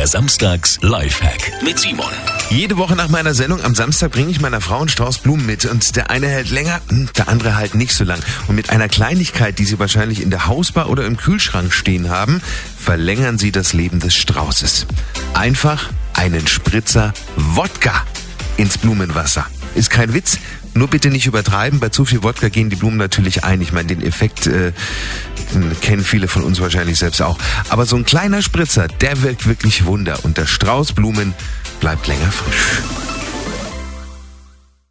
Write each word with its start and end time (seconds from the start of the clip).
Der 0.00 0.06
Samstags 0.06 0.78
Lifehack 0.80 1.62
mit 1.62 1.78
Simon. 1.78 2.10
Jede 2.48 2.78
Woche 2.78 2.96
nach 2.96 3.10
meiner 3.10 3.34
Sendung 3.34 3.62
am 3.62 3.74
Samstag 3.74 4.12
bringe 4.12 4.30
ich 4.30 4.40
meiner 4.40 4.62
Frau 4.62 4.78
einen 4.78 4.88
Strauß 4.88 5.18
Blumen 5.18 5.44
mit 5.44 5.66
und 5.66 5.94
der 5.94 6.08
eine 6.08 6.26
hält 6.26 6.48
länger, 6.48 6.80
hm, 6.88 7.10
der 7.18 7.28
andere 7.28 7.54
halt 7.54 7.74
nicht 7.74 7.92
so 7.92 8.04
lang. 8.04 8.18
Und 8.48 8.54
mit 8.54 8.70
einer 8.70 8.88
Kleinigkeit, 8.88 9.58
die 9.58 9.66
sie 9.66 9.78
wahrscheinlich 9.78 10.22
in 10.22 10.30
der 10.30 10.46
Hausbar 10.46 10.88
oder 10.88 11.04
im 11.04 11.18
Kühlschrank 11.18 11.74
stehen 11.74 12.08
haben, 12.08 12.40
verlängern 12.78 13.36
sie 13.36 13.52
das 13.52 13.74
Leben 13.74 14.00
des 14.00 14.14
Straußes. 14.14 14.86
Einfach 15.34 15.90
einen 16.14 16.46
Spritzer 16.46 17.12
Wodka 17.36 18.06
ins 18.56 18.78
Blumenwasser. 18.78 19.44
Ist 19.74 19.90
kein 19.90 20.14
Witz. 20.14 20.38
Nur 20.72 20.88
bitte 20.88 21.10
nicht 21.10 21.26
übertreiben. 21.26 21.78
Bei 21.78 21.90
zu 21.90 22.06
viel 22.06 22.22
Wodka 22.22 22.48
gehen 22.48 22.70
die 22.70 22.76
Blumen 22.76 22.96
natürlich 22.96 23.44
ein. 23.44 23.60
Ich 23.60 23.72
meine, 23.72 23.88
den 23.88 24.02
Effekt 24.02 24.46
äh, 24.46 24.72
kennen 25.80 26.04
viele 26.04 26.28
von 26.28 26.42
uns 26.42 26.60
wahrscheinlich 26.60 26.98
selbst 26.98 27.22
auch. 27.22 27.38
Aber 27.68 27.86
so 27.86 27.96
ein 27.96 28.04
kleiner 28.04 28.42
Spritzer, 28.42 28.88
der 28.88 29.22
wirkt 29.22 29.46
wirklich 29.46 29.84
Wunder. 29.84 30.24
Und 30.24 30.36
der 30.36 30.46
Strauß 30.46 30.92
Blumen 30.92 31.34
bleibt 31.80 32.06
länger 32.06 32.30
frisch. 32.30 33.09